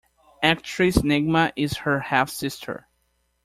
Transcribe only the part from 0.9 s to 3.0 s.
Nagma is her half-sister.